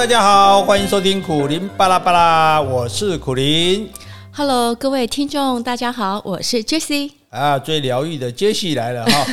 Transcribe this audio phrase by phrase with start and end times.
[0.00, 3.86] 大家好，欢迎收听苦林巴拉巴拉，我是苦林。
[4.32, 7.12] Hello，各位听众，大家好，我是 Jessie。
[7.28, 9.26] 啊，最疗愈的 Jessie 来了哈。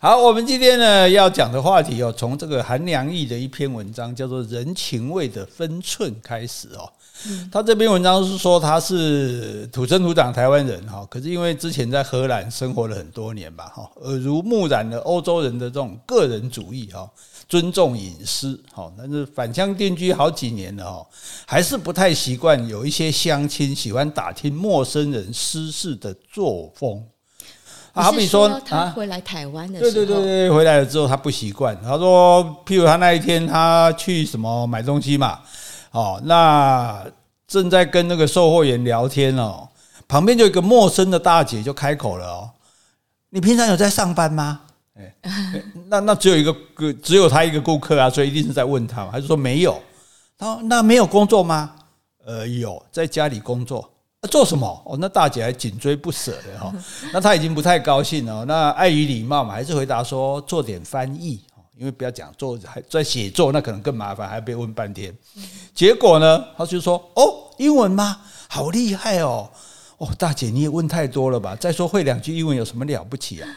[0.00, 6.90] 好，我们今天呢要讲的话题哦，从这个韩良义的一篇文章叫做《人情味的分寸》开始哦。
[7.52, 17.06] 他这篇文章是说他是土生土长台湾人哈，可是因为之前在荷兰生活了很多年吧哈，耳濡目染了欧洲人的这种个人主义哈，
[17.50, 21.06] 尊重隐私哈，但是返乡定居好几年了哈，
[21.44, 27.04] 还是不太习惯有一些乡亲喜欢打听陌生人私事的作风。
[27.92, 31.76] 好比说他回来台湾的时候，对对对对，回来了之后他不习惯。
[31.82, 35.40] 他说，譬如他那一天他去什么买东西嘛。
[35.90, 37.04] 哦，那
[37.48, 39.68] 正在跟那个售货员聊天哦，
[40.06, 42.50] 旁边就一个陌生的大姐就开口了哦，
[43.30, 44.60] 你平常有在上班吗？
[45.88, 49.80] 那那只有一个个，只有他一个顾客啊，所以一定是在问他，还是说没有？
[50.38, 51.72] 他说那没有工作吗？
[52.24, 53.90] 呃，有，在家里工作，
[54.30, 54.82] 做什么？
[54.86, 56.72] 哦，那大姐还紧追不舍的哈，
[57.12, 61.40] 那他已经不太高兴了，那碍于礼貌嘛，还是回答说做点翻译。
[61.78, 65.16] 因为不要讲做，还在写作，那可能更麻烦，还被问半天。
[65.74, 68.18] 结果呢，他就说：“哦，英文吗？
[68.50, 69.50] 好厉害哦！
[69.96, 71.56] 哦，大姐你也问太多了吧？
[71.56, 73.48] 再说会两句英文有什么了不起啊？”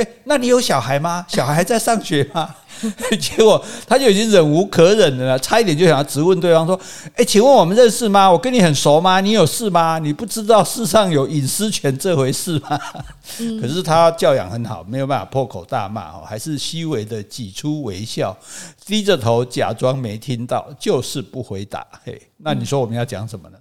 [0.00, 1.24] 哎，那你有小孩吗？
[1.28, 2.54] 小孩还在上学吗？
[3.20, 6.78] 结果他就已经忍无可忍了，差一点就想要质问对方说
[7.14, 8.30] ：“哎，请问我们认识吗？
[8.30, 9.20] 我跟你很熟吗？
[9.20, 9.98] 你有事吗？
[9.98, 12.80] 你不知道世上有隐私权这回事吗？”
[13.60, 18.34] 可是他教养很好，没有办法破口大骂哦，还是虚伪的挤出微笑，
[18.86, 21.86] 低着头假装没听到，就是不回答。
[22.04, 23.58] 嘿，那你说我们要讲什么呢？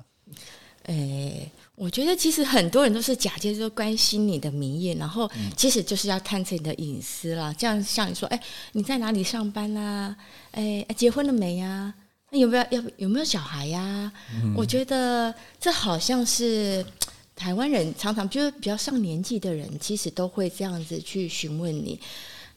[0.85, 1.51] 哎。
[1.79, 7.55] 我觉得其实很多人都是假借说关心你的名义，然后其实就是要探测你的隐私啦。
[7.57, 8.39] 这样像你说，哎，
[8.73, 10.13] 你在哪里上班啊？
[10.51, 11.93] 哎，结婚了没呀？
[12.31, 14.11] 那有没有要有没有小孩呀？
[14.57, 16.85] 我觉得这好像是
[17.33, 21.97] 台湾人常常就是比较上年纪的人，其实都会这样子去询问你。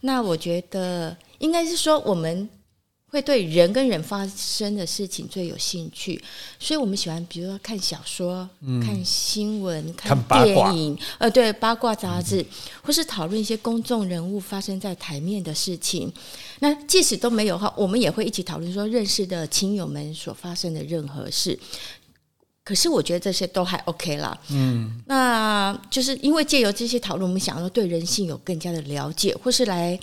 [0.00, 2.50] 那我觉得应该是说我们。
[3.12, 6.18] 会对人跟人发生的事情最有兴趣，
[6.58, 12.42] 所以我们喜欢，比如说看小说、嗯、看新闻、看电影，呃，对八卦杂志，
[12.82, 16.10] 或是讨论一些公众人物发生在台面的事情。
[16.60, 21.58] 那即使都没有的话，我们也会一起讨论说认识的亲友们所发生的任何事。
[22.64, 30.00] 可是我觉得这些都还 OK 啦，嗯，那就是因为借由这些讨论，我们想要对人性有更加的了解，或是来。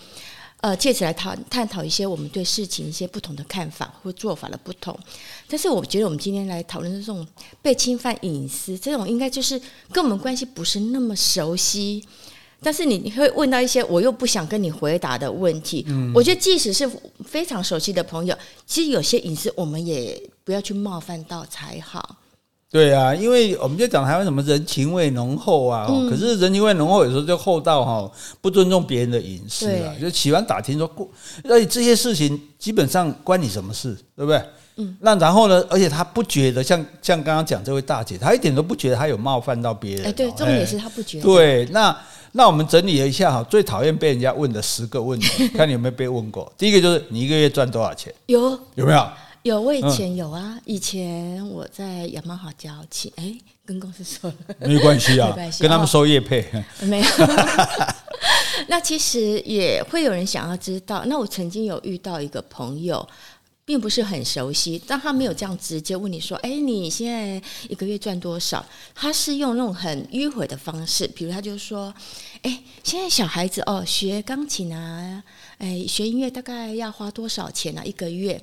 [0.61, 4.97] 呃，借此来讨探讨一些我们对事情一些不同的看法或做法的不同，
[5.47, 7.25] 但是我觉得我们今天来讨论的这种
[7.61, 9.59] 被侵犯隐私，这种应该就是
[9.93, 12.03] 跟我们关系不是那么熟悉，
[12.61, 15.85] 但是你会问到一些我又不想跟你回答的问题。
[15.87, 16.89] 嗯，我觉得即使是
[17.23, 22.17] 非常熟悉的朋友，其实有些隐私我们也不要去冒犯到才好。
[22.71, 31.09] 对啊，因为我们就讲台湾什么人情味浓厚啊，嗯、可是人情味浓厚有时候就厚到哈不尊重别人的隐私啊，就喜欢打听说过，
[31.45, 34.39] 而且这些事情基本上关你什么事，对不对？
[34.75, 40.05] 嗯，那然后呢，而且他不觉得像像刚刚讲这位大姐，她一点都不觉得她有冒犯到别人。
[40.05, 41.23] 哎，对，重点是她不觉得。
[41.23, 41.97] 对，那
[42.31, 46.49] 那我们整理了一下哈，最讨厌被人家问的十个问题， 看你有没有被问过。
[46.55, 48.13] 第一个就是你一个月赚多少钱？
[48.27, 49.05] 有有没有？
[49.43, 50.53] 有，我以前有啊。
[50.57, 53.35] 嗯、以前我在雅马哈教琴，哎，
[53.65, 57.07] 跟公司说了， 没关系啊，没关系，跟他们收业配，哦、 没有。
[58.67, 61.03] 那其实也会有人想要知道。
[61.05, 63.07] 那我曾经有遇到一个朋友，
[63.63, 68.63] 并不是很熟悉，但他没有这样直接问你说，哎，你现在一个月赚多少？
[68.93, 71.93] 他是用那种很迂回的方式，比如他就说，
[72.41, 75.23] 哎，现在小孩子哦，学钢琴啊，
[75.59, 77.83] 哎，学音乐大概要花多少钱啊？
[77.85, 78.39] 一个月？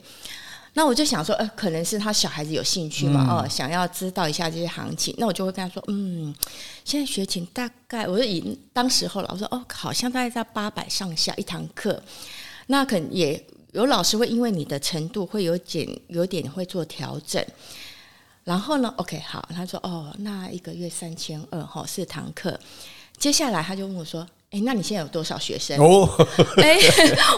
[0.78, 5.14] 那我就想说，呃，可能是他小孩子有兴趣嘛，哦，想要知道一下这些行情。
[5.16, 6.34] 那我就会跟他说，嗯，
[6.84, 12.03] 现在学琴大概，我就以当时候了，我说，哦，好像大概在八百上下一堂课。
[12.66, 13.42] 那可能也
[13.72, 17.42] 有老师会因为你的程度会有点有点会做调整。
[18.45, 22.60] 然后呢，OK，好，他说，哦，那一个月三千二，哈，四堂课。
[23.16, 24.28] 接下来他就问我说。
[24.51, 25.77] 哎，那你现在有多少学生？
[25.78, 26.09] 哦，
[26.63, 26.78] 哎，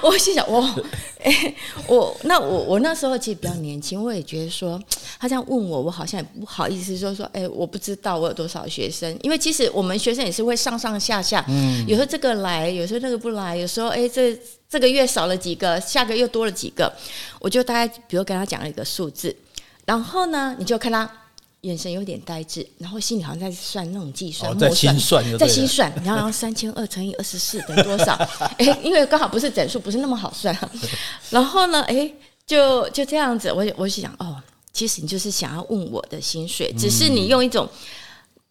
[0.03, 0.61] 我心想，我，
[1.25, 1.55] 哎，
[1.87, 4.81] 我那我我那时候其实比较年轻，我也觉得说
[5.19, 14.39] 他这样问我，我好像也不好意思说说，哎，我不知道我有多少学生，因为其实我们学生也是会上上下下，嗯，有时候这个来，有时候那个不来，有时候哎，这
[14.69, 16.93] 这个月少了几个，下个月多了几个，
[17.41, 19.35] 我就大概比如跟他讲了一个数字，
[19.87, 21.11] 然后呢，你就看他。
[21.63, 28.13] 眼神有点呆滞，然后心里好像在算那种计算，在心算，在心算，然后三千二乘以二十四等于多少？
[28.59, 30.57] 哎，因为刚好不是整数，不是那么好算。
[31.31, 32.11] 然后呢，哎，
[32.47, 34.37] 就就这样子，我我想哦，
[34.73, 37.69] 其实你就是想要问我的薪水，只是你用一种。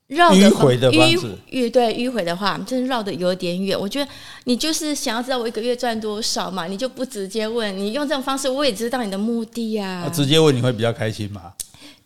[0.07, 3.77] 绕迂回的方式，迂对迂回的话，真的绕的有点远。
[3.77, 4.09] 我觉得
[4.45, 10.09] 你就是想要知道我一个月赚多少嘛，你就不直接问，你用这种方式，我也知道你的目的呀、啊。
[10.09, 11.51] 直接问你会比较开心吗？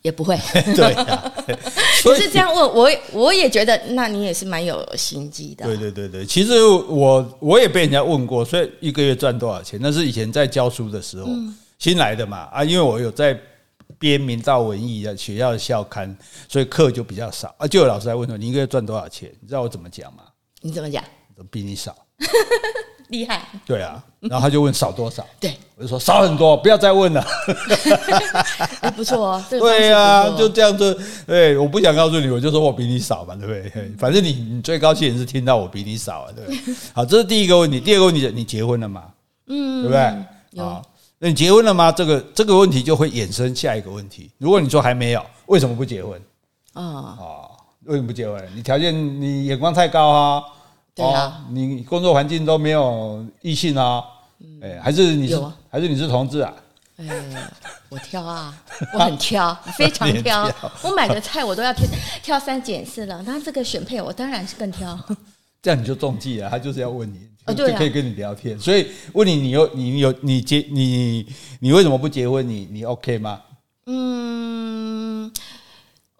[0.01, 0.38] 也不会。
[0.75, 1.33] 对、啊，
[2.03, 5.65] 可是这样问我，我也觉得，那你也是蛮有心机的。
[5.65, 9.80] 对对对对，其实我我也被人家问过，所以一个月赚多少钱？
[9.81, 13.39] 那是以前在教书的时候、嗯、新来的嘛啊，因为我有在。
[14.00, 16.18] 编明道文艺的学校的校刊，
[16.50, 17.68] 所以课就比较少啊。
[17.68, 20.24] 就有老师来问说：“你一个月赚多少钱？”你知道我怎么讲吗？
[20.62, 21.03] 你怎么讲？
[21.51, 21.95] 比你少，
[23.11, 23.47] 厉害。
[23.65, 25.23] 对啊，然后他就问少多少？
[25.39, 27.23] 对，我就说少很多，不要再问了。
[28.81, 30.97] 欸、不错哦，对啊，就这样子。
[31.27, 33.91] 对，我不想告诉你，我就说我比你少嘛，对不对？
[33.99, 36.75] 反正你你最高兴也是听到我比你少啊，对不对？
[36.93, 37.79] 好，这是第一个问题。
[37.79, 39.03] 第二个问题，你结婚了吗？
[39.47, 40.15] 嗯，对不对？
[40.51, 40.81] 有。
[41.19, 41.91] 那你结婚了吗？
[41.91, 44.31] 这个这个问题就会衍生下一个问题。
[44.39, 46.19] 如果你说还没有，为什么不结婚？
[46.73, 46.83] 啊、
[47.19, 47.51] 哦、
[47.83, 48.41] 为什么不结婚？
[48.55, 50.43] 你条件你眼光太高啊？
[50.95, 54.03] 对啊，你工作环境都没有异性啊？
[54.61, 56.53] 哎，还是你是还是你是同志啊？
[56.97, 57.07] 哎，
[57.89, 58.53] 我挑啊，
[58.93, 60.51] 我很挑， 非常挑。
[60.83, 61.85] 我买的菜我都要挑
[62.21, 64.99] 挑三拣四了，那这个选配我当然是更挑。
[65.61, 67.29] 这样你就中计了，他就是要问你。
[67.55, 71.25] 就可以跟你聊天，所以问你，你有你有你结你
[71.59, 72.47] 你为什么不结婚？
[72.47, 73.41] 你你 OK 吗？
[73.88, 75.29] 嗯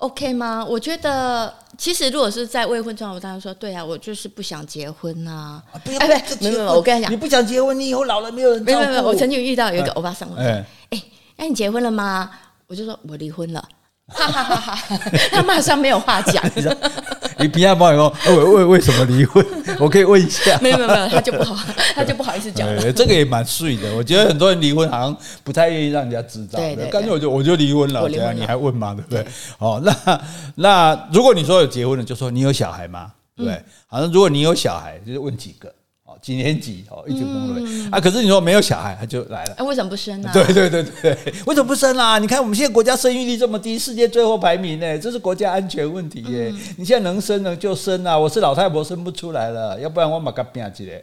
[0.02, 0.66] ，OK 吗？
[0.68, 5.62] 我觉得其实如果是在未婚状态，我当然说对啊，我就是不想结婚呐。
[5.72, 8.62] 哎，不，没有没有，我跟你讲，你不想结婚，你以后老了没有人。
[8.64, 10.44] 没有没有，我曾经遇到有一个欧巴桑，我说，
[10.90, 11.04] 哎，
[11.38, 12.30] 那你结婚了吗？
[12.68, 13.64] 我就说我离婚了，
[14.08, 14.98] 哈哈哈哈，
[15.32, 16.44] 他马上没有话讲。
[17.42, 19.46] 你不要帮我说，为为为什么离婚？
[19.80, 20.58] 我可以问一下。
[20.62, 21.56] 没有没有没有，他就不好，
[21.96, 22.92] 他就不好意思讲了。
[22.94, 26.60] 这个也蛮碎的，我觉得很多人离婚好像不太愿意让人家知道。
[26.60, 28.96] 对对，干脆我就我就离婚了，这样你还问吗？
[28.96, 29.26] 对不对？
[29.58, 30.22] 哦，那
[30.56, 33.12] 那如果你说有结婚了，就说你有小孩吗？
[33.36, 35.74] 对，好像如果你有小孩，就是问几个。
[36.22, 38.00] 几年级哦，一直工作啊。
[38.00, 39.56] 可是你说没有小孩，他就来了。
[39.58, 40.30] 哎，为什么不生呢？
[40.32, 42.20] 对对对对， 为什么不生啊？
[42.20, 46.54] 你看我们现在国家生育率这么低，世界最后排名呢，这是国家安全问题耶。
[46.78, 48.18] 你现在能生呢就生啊。
[48.18, 51.02] 我是老太婆生不出来了，要不然我马上变起来。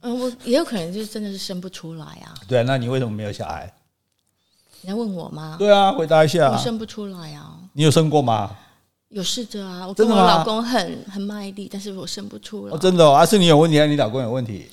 [0.00, 2.34] 嗯，我也有可能就是真的是生不出来啊。
[2.48, 3.72] 对啊，那你为什么没有小孩？
[4.80, 5.54] 你要问我吗？
[5.60, 6.50] 对啊，回答一下。
[6.50, 7.54] 我生不出来啊。
[7.72, 8.50] 你有生过吗？
[9.12, 12.74] 有试着啊，我跟我老公很很卖力，但是我生不出来。
[12.74, 14.68] 哦，真的哦，啊，是你有问题，还是你老公有问题？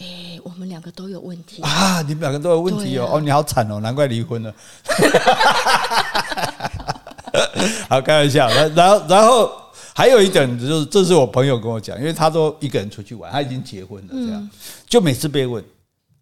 [0.00, 2.02] 哎、欸，我们两个都有问题啊！
[2.02, 4.52] 你们两个都有问题哦，啊、哦，你好惨哦，难怪离婚了。
[7.88, 8.48] 好，开玩笑。
[8.48, 9.52] 然然后然后
[9.94, 14.50] 还有一点就是，这是我朋友跟我讲，因为他都一个人出去玩，他已经结婚了，这样、嗯、
[14.88, 15.64] 就每次被问，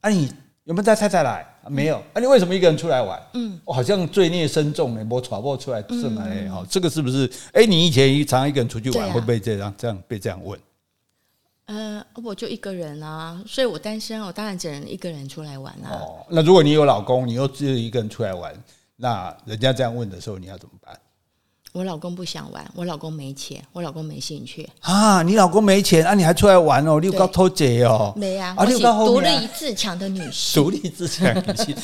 [0.03, 0.31] 啊，你
[0.65, 1.45] 有没有带太太来？
[1.69, 3.21] 没有，啊，你为什么一个人出来玩？
[3.35, 6.25] 嗯，我好像罪孽深重呢，我传播出来是吗？
[6.27, 7.31] 哎，好，这个是不是？
[7.53, 10.59] 哎，你以前常常一个人出去玩，会不会这样这样被这样问？
[11.67, 15.91] 呃，我就一个人啊，所以我单身，我当然只能一个人出来玩啊。
[15.93, 18.55] 哦，那如果你有老公，你又只有一个人出来玩，
[18.97, 20.99] 那人家这样问的时候，你要怎么办？
[21.73, 25.23] 我老公不想玩，我老公没钱，我老公没兴趣啊！
[25.23, 26.13] 你老公没钱啊？
[26.13, 27.01] 你还出来玩哦？
[27.01, 28.13] 你有搞偷姐哦？
[28.15, 28.55] 没啊！
[28.59, 31.75] 我是独立自强的女性，独立自强女性。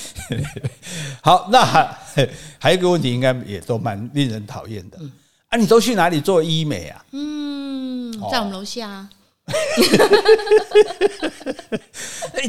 [1.22, 1.98] 好，那还
[2.60, 4.98] 还有一个问题，应该也都蛮令人讨厌的。
[5.48, 7.02] 啊，你都去哪里做医美啊？
[7.12, 9.08] 嗯，在我们楼下。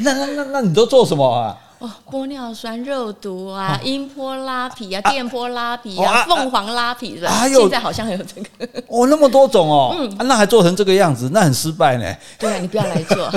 [0.04, 1.58] 那那那那你都做什么啊？
[1.80, 7.48] 哦，玻尿酸、肉毒啊，音波拉皮啊，电波拉皮啊，凤凰拉皮是吧？
[7.48, 12.16] 现在好像还有这个 哦，那么多种哦，嗯，那还做成这个样子，那很失败呢。
[12.38, 13.32] 对啊，你不要来做，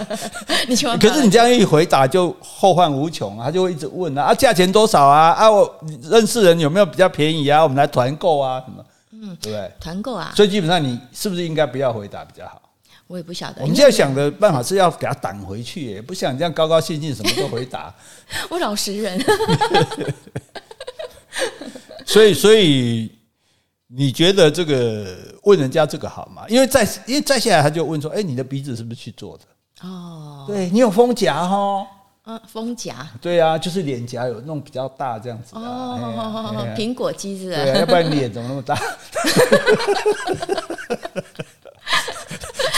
[0.68, 0.98] 你千万。
[0.98, 5.30] 可是你这样一回答就后患无穷啊，他就会一直问啊，啊，价钱多少啊？
[5.32, 7.62] 啊，我认识人有没有比较便宜啊？
[7.62, 8.84] 我们来团购啊，什么？
[9.12, 9.72] 嗯，对不对？
[9.80, 12.60] 团购啊，所以基本上你是不是应该不要回答比较好？
[13.08, 13.62] 我也不晓得。
[13.62, 17.92] 我们现在想的办法是要给他挡回去，也不想这样高高兴兴什么都回答。
[18.48, 19.18] 我老实人。
[22.06, 23.10] 所以，所以
[23.88, 26.44] 你觉得这个问人家这个好吗？
[26.48, 29.44] 因为再因为再下来他就问说：“哎，你的鼻子是不是去做的？”
[29.88, 31.86] 哦，对你有丰颊哈？
[32.24, 33.08] 嗯，丰颊。
[33.22, 35.54] 对啊，就是脸颊有那种比较大这样子。
[35.54, 37.62] 哦，苹果肌是吧？
[37.62, 38.76] 对啊，要不然脸怎么那么大？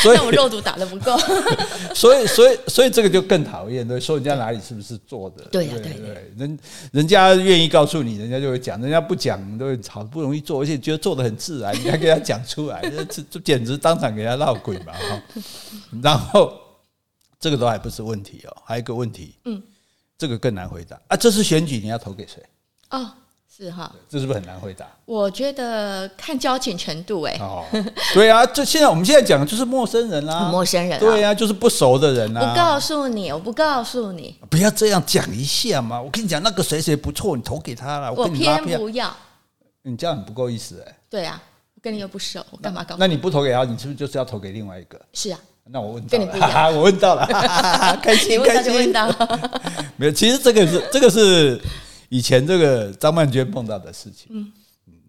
[0.02, 1.16] 所以我肉毒打的不够，
[1.94, 5.44] 所以所以所以这个就更讨厌，对，说人家哪里是不是做的？
[5.50, 6.58] 对呀，对对，人
[6.92, 12.80] 人家愿意告诉你，人家就会讲，人家不讲都会好不容易做，而且觉得做的很自然，你还给他讲出来，
[13.10, 14.92] 这这简直当场给他闹鬼嘛！
[14.92, 15.22] 哈，
[16.02, 16.58] 然后
[17.38, 19.62] 这个都还不是问题哦，还有一个问题，嗯，
[20.16, 21.16] 这个更难回答啊！
[21.16, 22.42] 这次选举你要投给谁？
[22.90, 23.10] 哦，
[23.54, 24.86] 是哈，这是不是很难回答？
[25.04, 27.36] 我觉得看交情程度哎。
[27.40, 27.64] 哦，
[28.14, 30.98] 对啊，就现在我们现在讲的就是陌生人啦，陌生人。
[31.00, 32.48] 对啊，就是不熟的人啊。
[32.48, 36.00] 不告诉你，我不告诉你，不要这样讲一下嘛！
[36.00, 38.12] 我跟你讲，那个谁谁不错，你投给他了。
[38.12, 39.14] 我偏不要。
[39.82, 40.96] 你这样很不够意思哎。
[41.10, 41.42] 对啊，
[41.74, 43.00] 我跟你又不熟，我干嘛告诉你？
[43.00, 45.00] 那你不投给他，你是不是就是要投给另外一个？
[45.12, 45.40] 是啊。
[45.72, 47.26] 那我问到了，跟你 我问到了，
[48.02, 48.72] 开心开心。
[48.72, 49.08] 问到
[49.96, 51.60] 没有，其实这个是这个是
[52.10, 54.26] 以前这个张曼娟碰到的事情。
[54.28, 54.52] 嗯，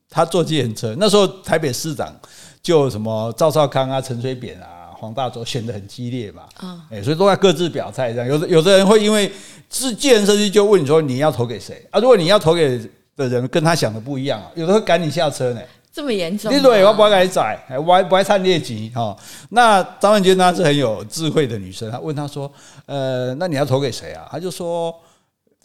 [0.10, 2.15] 他坐计程车，那时候台北市长
[2.63, 6.43] 就什么赵少康啊、陈水扁啊、黄大洲选得很激烈嘛。
[6.58, 8.27] 啊，哎，所以都在各自表态这样。
[8.27, 9.31] 有的有的人会因为
[9.70, 12.00] 是计程车就问你说你要投给谁啊？
[12.00, 12.79] 如果你要投给
[13.17, 15.62] 的人跟他想的不一样，有的会赶你下车呢。
[15.93, 16.50] 这么严重？
[16.62, 19.13] 对，我不爱宰，我还不爱看劣级哈。
[19.50, 22.50] 那张曼娟她是很有智慧的女生，她问他说
[22.88, 24.96] ：“呃，那你要投给谁啊？”他就说：“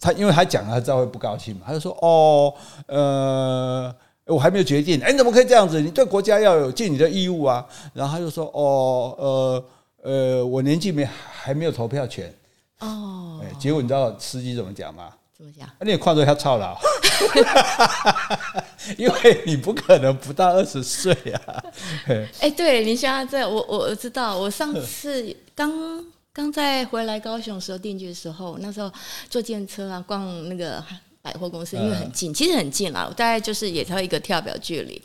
[0.00, 2.52] 他因为他讲了，他知道会不高兴嘛。”他就说：“哦，
[2.86, 3.94] 呃，
[4.26, 5.00] 我还没有决定。
[5.02, 5.80] 哎，你怎么可以这样子？
[5.80, 9.64] 你对国家要有尽你的义务啊。”然后他就说：“哦，呃，
[10.02, 12.32] 呃，我年纪没还没有投票权。”
[12.80, 15.10] 哦，结果你知道司机怎么讲吗？
[15.36, 15.68] 怎么讲？
[15.80, 16.78] 你也看着他操劳，
[18.96, 21.64] 因为你不可能不到二十岁啊。
[22.40, 25.70] 哎，对，你现在这，我我知道，我上次刚
[26.36, 28.92] 刚在回来高雄时候定居的时候，那时候
[29.30, 30.84] 坐电车啊，逛那个
[31.22, 35.00] 百货公司，因为很近，其实很近啦，我大概就是也才一个跳表距离。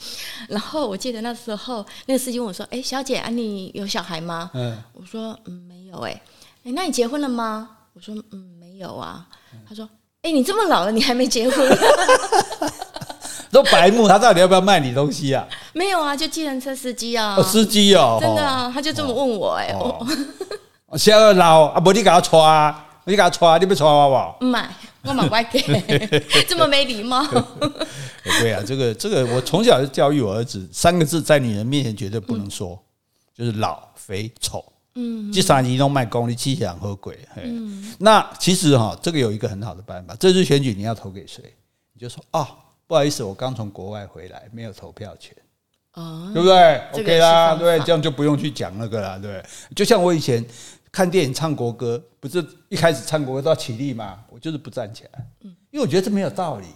[0.49, 6.21] 然后我记得那时候那个司机问我说：“哎，小姐，啊，你有小孩吗？”嗯，我说：“嗯，没有。”哎，
[6.65, 7.69] 哎，那你结婚了吗？
[7.93, 9.25] 我说：“嗯，没有啊。”
[9.65, 9.87] 他说。
[10.23, 11.77] 哎、欸，你这么老了，你还没结婚？
[13.51, 15.47] 都白目，他到底要不要卖你东西啊？
[15.73, 17.35] 没有啊，就计程车司机啊。
[17.37, 19.73] 哦，司机哦，真的啊，他就这么问我哎、欸。
[19.73, 20.05] 哦，
[20.97, 24.69] 小二老啊，不，你给他穿啊，你给他穿，你不穿好不买，
[25.03, 25.43] 我买
[26.47, 27.25] 这么没礼貌。
[28.39, 32.79] 对啊，这个这个，我从小就教育我儿子，三个字在女人面前绝对不能说，嗯、
[33.33, 34.63] 就是老肥丑。
[34.95, 37.17] 嗯，这三年都卖功，你气想喝鬼。
[37.37, 40.13] 嗯，那其实哈，这个有一个很好的办法。
[40.19, 41.41] 这次选举你要投给谁？
[41.93, 42.45] 你就说哦，
[42.87, 45.33] 不好意思，我刚从国外回来，没有投票权。
[45.93, 49.17] 哦，对不对？OK 啦，对，这样就不用去讲那个了。
[49.17, 49.41] 对，
[49.73, 50.45] 就像我以前
[50.91, 54.19] 看电影唱国歌，不是一开始唱国歌都要起立吗？
[54.29, 56.67] 我就是不站起来，嗯，因为我觉得这没有道理。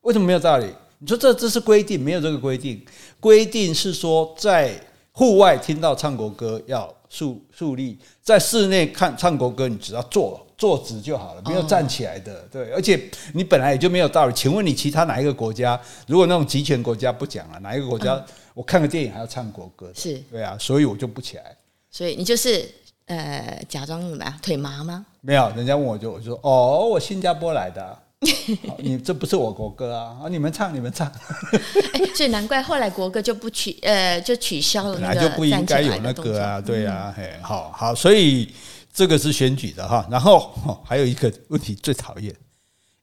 [0.00, 0.66] 为什么没有道理？
[0.98, 2.84] 你说这这是规定，没有这个规定。
[3.20, 4.80] 规定是说在
[5.12, 6.92] 户外听到唱国歌要。
[7.10, 12.46] 竖竖立在室内看唱国歌，你只要坐坐直就好了，没有站起来的。
[12.52, 14.34] 对，而且你本来也就没有道理。
[14.34, 15.80] 请问你其他哪一个国家？
[16.06, 18.22] 如果那种集权国家不讲了，哪一个国家？
[18.52, 19.90] 我看个电影还要唱国歌？
[19.94, 21.56] 是对啊，所以我就不起来。
[21.90, 22.70] 所以你就是
[23.08, 24.38] 呃，假装怎么样？
[24.40, 25.04] 腿麻吗？
[25.20, 27.98] 没有，人家问我就我就说哦，我新加坡来的。
[28.78, 30.18] 你这不是我国歌啊！
[30.24, 31.06] 啊，你们唱，你们唱。
[31.94, 34.94] 哎，所以难怪后来国歌就不取，呃，就取消了。
[34.94, 38.52] 本来就不应该有那个啊，对啊，嘿，好好，所以
[38.92, 40.04] 这个是选举的哈。
[40.10, 40.52] 然后
[40.84, 42.34] 还有一个问题最讨厌，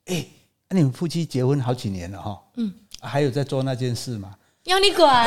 [0.07, 0.25] 哎，
[0.71, 4.35] 你们夫妻结婚好几年了哈，嗯，还有在做那件事吗？
[4.65, 5.25] 要你管？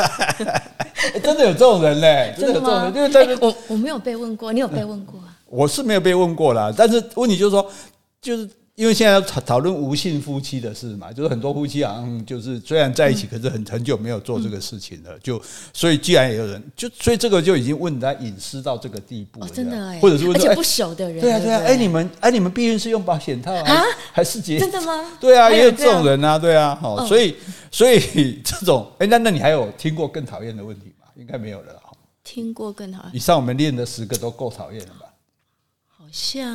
[1.22, 2.34] 真的有这种人嘞？
[2.38, 2.94] 真的有这种人？
[2.94, 5.36] 因为在我我没有被问过，你有被问过啊？
[5.46, 7.66] 我是没有被问过啦，但是问题就是说，
[8.20, 8.48] 就是。
[8.80, 15.38] 因为现在要讨讨论无性夫妻的事嘛，就是很多夫妻好像就是虽然在一起，可是很很久没有做这个事情了，就
[15.74, 23.84] 所以既然也有人就所以这个就已经问他隐私到这个地步，真的哎，或者是问而且不熟的人，对啊对啊，哎你们哎你们避孕是用保险套啊
[24.14, 24.58] 还是结？
[24.58, 25.04] 真的吗？
[25.20, 27.36] 对啊，也有这种人啊，对啊，好，所以
[27.70, 28.00] 所以
[28.42, 31.06] 这种哎那那你还有听过更讨厌的问题吗？
[31.16, 31.92] 应该没有了哈。
[32.24, 33.10] 听过更讨厌？
[33.12, 35.09] 以上我们练的十个都够讨厌了吧？
[36.10, 36.54] 像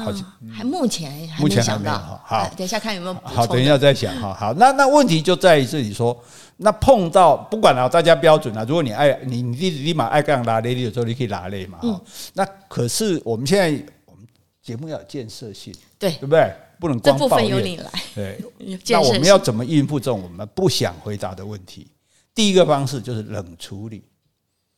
[0.52, 3.14] 还目前还没想到，好，等一下看有没有。
[3.24, 4.34] 好，等一下再想哈。
[4.34, 6.18] 好，那那问题就在于这里说，
[6.58, 8.66] 那碰到不管了，大家标准啊。
[8.68, 11.80] 如果你爱你你立立马爱干拉雷，有时候你可以拉雷嘛。
[11.84, 12.00] 嗯。
[12.34, 13.68] 那可是我们现在
[14.06, 14.28] 我们
[14.62, 16.54] 节目要有建设性，对对不对？
[16.80, 17.30] 不能光抱怨。
[17.30, 17.92] 这部分由你来。
[18.14, 18.40] 对。
[18.90, 21.88] 那我们要怎么应付这种我们不想回答的问题？
[22.34, 24.04] 第一个方式就是冷处理。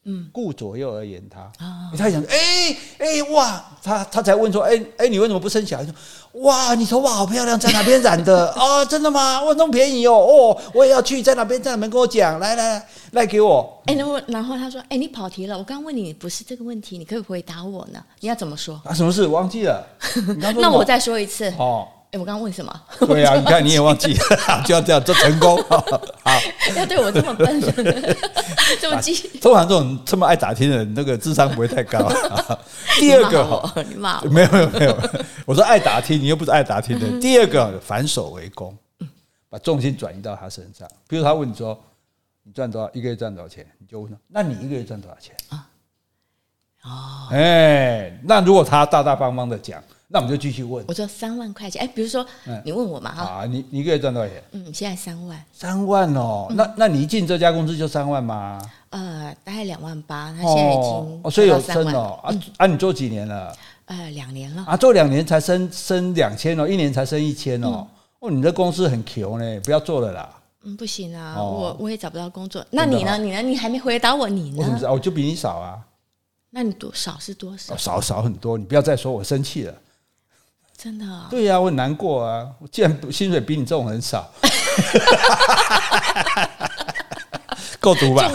[0.10, 5.84] 嗯，顾左右而言他，啊，他想，哎哎哇，他他才问说，哎哎，你为什么不生小孩？
[5.84, 5.94] 说，
[6.44, 8.50] 哇，你头发好漂亮，在哪边染的？
[8.58, 9.44] 哦，真的吗？
[9.44, 13.82] 哇，那么便宜哦，哦，我也要去，在哪边在哪边跟我讲，来来来给我。
[13.88, 18.02] 哎，然后然后他说，哎，你跑题了，我刚问你不是这个问题，你可以回答我呢？
[18.22, 18.82] 你要怎么说？
[18.86, 19.28] 啊，什么事？
[19.28, 19.86] 忘记了？
[20.40, 21.52] 那我再说一次。
[21.58, 22.82] 哦，哎，我刚刚问什么？
[23.00, 24.14] 对啊，你看你也忘记，
[24.66, 25.58] 就要这样，就成功。
[25.68, 26.34] 好，
[26.76, 27.62] 要对我这么笨，
[28.82, 29.14] 这么记。
[29.40, 32.12] 通常这种这么爱打听的人，那个智商不会太高。
[33.00, 34.30] 第二个，你骂我？
[34.30, 34.98] 没有没有没有，
[35.46, 37.20] 我说爱打听，你又不是爱打听的。
[37.20, 38.76] 第二个，反手为攻，
[39.50, 40.88] 把重心转移到他身上。
[41.08, 41.80] 比如他问你说，
[42.44, 42.90] 你赚多少？
[42.94, 43.66] 一个月赚多少钱？
[43.80, 45.36] 你就问他，那你一个月赚多少钱？
[45.50, 45.68] 啊？
[46.84, 49.82] 哦，哎，那如果他大大方方的讲。
[50.10, 50.86] 那我们就继续问。
[50.88, 52.26] 我说三万块钱，哎，比如说
[52.64, 54.42] 你问我嘛，哈，啊，你你一个月赚多少钱？
[54.52, 55.46] 嗯，现在三万。
[55.52, 58.62] 三万哦，那那你一进这家公司就三万吗？
[58.92, 63.54] 呃，大概两万八，他现在已经哦，所以有升哦，啊啊，你做几年了？
[63.86, 64.64] 呃，两年了。
[64.66, 67.86] 啊，做两年才升升两千哦，一年才升一千哦，
[68.20, 70.30] 哦，你这公司很穷呢，不要做了啦。
[70.64, 72.66] 嗯，不行啊，我我也找不到工作。
[72.72, 73.18] 那你呢？
[73.18, 73.42] 你呢？
[73.42, 74.56] 你还没回答我，你呢？
[74.60, 74.94] 我怎么知道？
[74.94, 75.78] 我就比你少啊。
[76.50, 77.76] 那你多少是多少？
[77.76, 79.74] 少少很多，你不要再说我生气了。
[80.88, 81.27] 真的啊？
[81.29, 82.48] 对呀，我很难过啊！
[82.60, 84.25] 我既然薪水比你这种很少，
[87.82, 88.32] 够毒吧？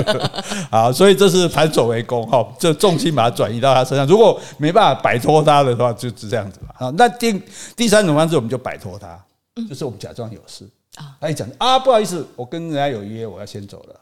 [0.72, 4.06] 好，所以这是反手为攻哈，这重心把它转移到他身上。
[4.06, 6.74] 如果没办法摆脱他的话，就是这样子嘛。
[6.78, 7.38] 好，那第
[7.76, 9.22] 第三种方式，我们就摆脱他，
[9.68, 11.14] 就是我们假装有事啊。
[11.20, 14.00] 他一讲啊，不好意思，我跟人家有约，我要先走了。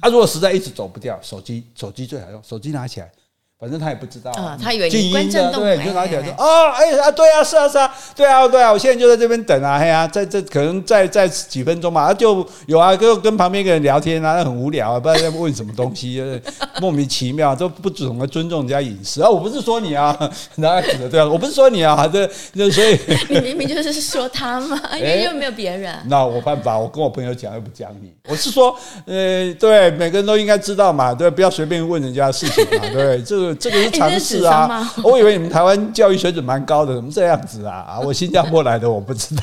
[0.00, 3.12] 啊，如果实在一直走不掉，手机手机最好用，手机拿起来。
[3.58, 16.22] 反正他也不知道啊，他以为你关震动，对，就拿起来说啊，哎啊，对啊，是啊，是啊，对啊，对啊，我现在就在这边等啊，嘿啊，在这可能再再几分钟嘛，就有啊，就跟旁边一个人聊天啊，很无聊啊，不知道在问什么东西，
[16.82, 19.30] 莫名其妙，都不怎么尊重人家隐私啊。
[19.30, 20.14] 我不是说你啊，
[20.56, 22.98] 然后指的对啊，我不是说你啊，这这所以
[23.34, 25.94] 你明明就是说他嘛，因为又没有别人。
[26.10, 34.38] 那我办法，我跟我朋友讲又不讲你，我是说，呃，对，每个人都应该知道嘛，对，不要随便问人家事情嘛，对，这个这个是 常识。
[34.38, 37.98] 是啊，我以为你们台湾教育水准蛮高的，怎么这样子啊？
[38.04, 39.42] 我新加坡来的，我不知道。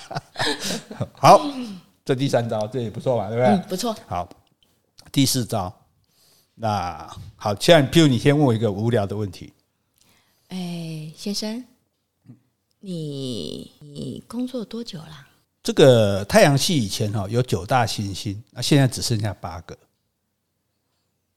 [1.16, 1.40] 好，
[2.04, 3.28] 这第三招这也不错吧？
[3.28, 3.54] 对不对？
[3.54, 3.96] 嗯，不错。
[4.06, 4.28] 好，
[5.10, 5.72] 第四招，
[6.54, 9.52] 那好，现在譬如你先问我一个无聊的问题。
[10.48, 11.64] 哎，先生，
[12.80, 15.26] 你你工作多久了？
[15.62, 19.74] 这个太阳系以前哈有九大行星，那现在只剩下八个。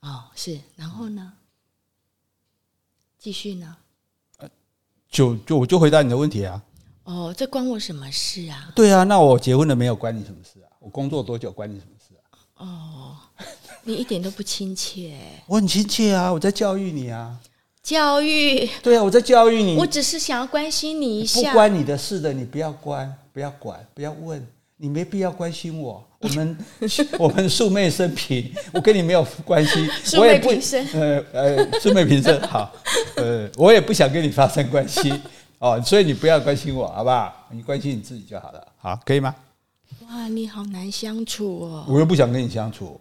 [0.01, 1.33] 哦，是，然后呢？
[3.17, 3.75] 继续呢？
[5.09, 6.61] 就就我就回答你的问题啊。
[7.03, 8.71] 哦，这关我什么事啊？
[8.75, 9.95] 对啊，那我结婚了没有？
[9.95, 10.69] 关你什么事啊？
[10.79, 11.51] 我工作多久？
[11.51, 12.37] 关你什么事啊？
[12.57, 13.17] 哦，
[13.83, 15.17] 你一点都不亲切。
[15.47, 17.39] 我很亲切啊，我在教育你啊。
[17.81, 18.69] 教育？
[18.83, 19.77] 对啊，我在教育你。
[19.77, 21.49] 我只是想要关心你一下。
[21.49, 26.05] 不关你的事的，你不要关，不要管，不要问，你没必要关心我。
[26.19, 26.57] 我们
[27.19, 30.49] 我们素昧生平，我跟你没有关系， 我也不
[30.97, 32.73] 呃呃素昧平生好，
[33.17, 35.13] 呃 我也不想跟你发生关系
[35.59, 37.47] 哦，所以你不要关心我好不好？
[37.51, 39.35] 你关心你自己就好了，好可以吗？
[40.07, 42.99] 哇，你好难相处哦，我又不想跟你相处。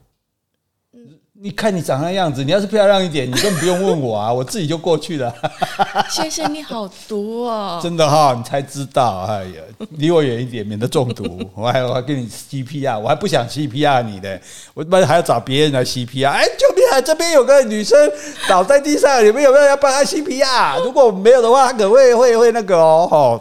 [1.38, 5.32] 你看你长那样子，你要是漂亮一点，你根本不用问我啊，我自己就过去了。
[6.08, 7.78] 先生，你好毒哦！
[7.82, 9.26] 真的哈，你才知道。
[9.28, 11.38] 哎呀，离我远一点，免得中毒。
[11.54, 14.40] 我还我还跟你 CPR，我还不想 CPR 你的，
[14.72, 16.30] 我他妈还要找别人来 CPR。
[16.30, 17.00] 哎，救命啊！
[17.02, 18.10] 这边有个女生
[18.48, 20.82] 倒在地上，你们有没有要帮她 CPR？
[20.82, 23.38] 如果没有的话，她可会会会那个哦。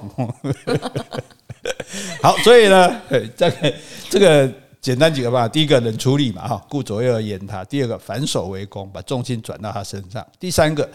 [2.22, 3.02] 好，所以呢，
[3.38, 3.74] 这个
[4.10, 4.52] 这个。
[4.86, 10.88] 简单几个办法，第一个冷处理嘛，哈，顾左右而言他；第二个反手为攻，把重心转到他身上；第三个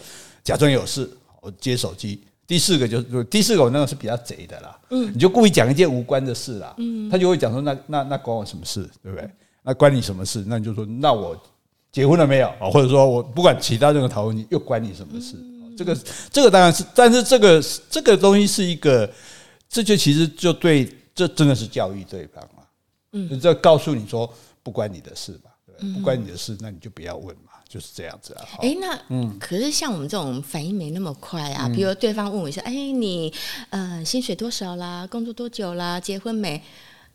[0.44, 9.28] 假装有事，我接手机；第四个就是第四个我那个是比较贼的啦，嗯，你就故意讲一件无关的事啦，嗯，他就会讲说那那那关我什么事，对不对？
[9.64, 10.44] 那关你什么事？
[10.46, 11.36] 那你就说那我
[11.90, 12.70] 结婚了没有啊？
[12.72, 15.34] 或者说我不管其他任何讨论，你又关你什么事？
[15.76, 15.98] 这个
[16.30, 19.10] 这个当然是，但是这个这个东西是一个，
[19.68, 22.40] 这就其实就对，这真的是教育对方。
[23.12, 25.50] 嗯，这告诉你说不关你的事吧，
[25.94, 28.44] 不关你的事，那你就不要问嘛，就是这样子啊。
[28.58, 31.68] 哎、欸，那嗯，可是像我们这种反应没那么快啊。
[31.74, 33.32] 比如对方问我一下，哎、欸，你
[33.70, 35.06] 呃薪水多少啦？
[35.06, 35.98] 工作多久啦？
[35.98, 36.62] 结婚没？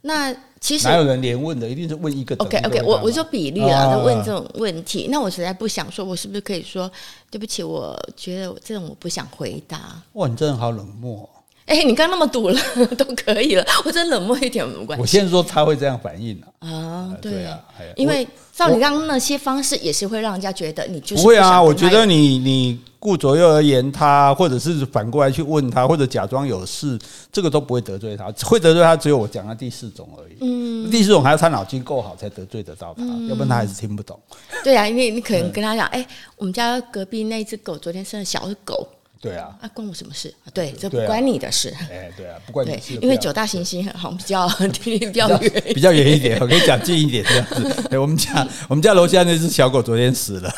[0.02, 1.68] 那其实哪有人连问的？
[1.68, 2.36] 一定是问一个。
[2.36, 5.08] OK OK，我我就比率啊，就问这种问题。
[5.10, 6.92] 那我实在不想说，我是不是可以说
[7.32, 7.64] 对不起？
[7.64, 10.02] 我觉得这种我不想回答。
[10.14, 11.28] 哇，你真的好冷漠。
[11.66, 12.62] 哎、欸，你刚那么堵了
[12.96, 15.02] 都可以了，我真冷漠一点没关系。
[15.02, 17.60] 我现在说他会这样反应啊，啊，对啊，
[17.96, 21.60] 因为照你刚刚那些方式，也是会让人家觉得你就是不，不会啊。
[21.60, 27.00] 我觉得你你顾左右而言他，或者是反过来去问他，或者假装有事，
[27.32, 28.32] 这个都不会得罪他。
[28.44, 30.38] 会得罪他，只有我讲的第四种而已。
[30.42, 34.20] 嗯，第四种还要他脑筋够好才得罪得到他，嗯、要不然他还是听不懂。
[34.64, 38.88] 对啊，因为你可能跟他讲，哎、欸，我们家隔壁那只狗昨天生了小狗。
[39.22, 40.34] 对啊，啊，关我什么事？
[40.54, 41.74] 对，这不关你的事。
[41.90, 42.94] 哎，对啊，不关你的事。
[43.02, 44.48] 因为九大行星 好像比较
[44.84, 46.38] 比较远，比较远一点。
[46.40, 47.90] 我可以讲近一点这样子。
[47.98, 50.54] 我们家我们家楼下那只小狗昨天死了，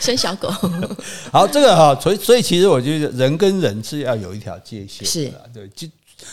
[0.00, 0.50] 生小狗。
[1.30, 5.86] 好，这个哈，所以所以其实我觉得人跟人是要有一条界限的，是对，就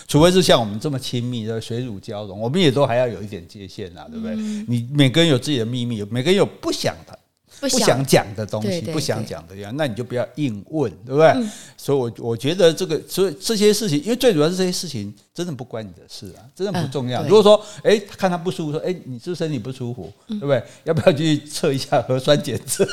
[0.07, 4.35] 除非是像我们这么亲密的水乳交融，我们也都还要有一点界限呐，对不对？
[4.67, 7.16] 你每个人有自己的秘密，每个人有不想的。
[7.59, 11.27] 不想讲的东西，不想讲的呀，那你就不要硬问，对不对？
[11.29, 17.23] 嗯、所以我，我我觉得这个，所以这些事情，因为最主要是这些事情真的不关你的事啊，真的不重要。
[17.23, 20.63] 嗯、如果说，哎，看他不舒服，说，哎，你是不是身体不舒服，嗯、对不对？
[20.83, 22.87] 要不要去测一下核酸检测？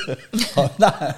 [0.55, 1.15] 好， 那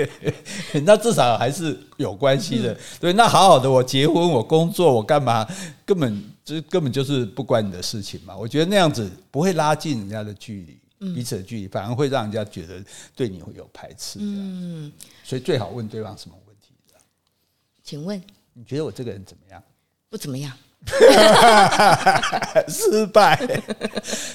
[0.84, 2.72] 那至少还是有关系的。
[2.72, 5.46] 嗯、对，那好好的，我结婚，我工作，我干嘛？
[5.84, 8.36] 根本就根本就是不关你的事情嘛。
[8.36, 10.78] 我觉得那样子不会拉近人家的距离。
[10.98, 12.84] 彼此的距离反而会让人家觉得
[13.14, 14.18] 对你会有排斥。
[14.20, 14.92] 嗯，
[15.24, 16.74] 所以最好问对方什么问题？
[17.82, 19.62] 请问你觉得我这个人怎么样？
[20.10, 20.56] 不怎么样。
[22.66, 23.38] 失败，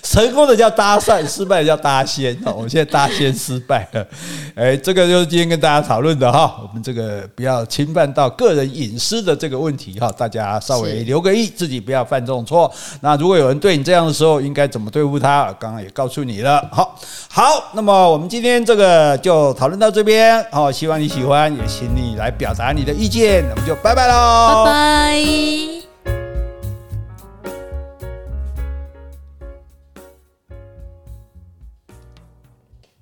[0.03, 2.37] 成功的叫搭讪，失败的叫搭仙。
[2.45, 4.07] 我们现在搭仙失败了。
[4.53, 6.59] 哎，这个就是今天跟大家讨论的哈。
[6.61, 12.71] 我们这个不要侵犯到个人隐私的这个问题哈，大家稍微留个意，自己不要犯这种错。
[13.01, 15.45] 那如果有人对你这样的时候，应该怎么对付他？
[15.59, 16.63] 刚刚也告诉你了。
[16.71, 16.95] 好，
[17.29, 20.45] 好，那么我们今天这个就讨论到这边。
[20.51, 23.43] 好，希望你喜欢，也请你来表达你的意见。
[23.49, 25.82] 我们就拜拜喽，拜拜。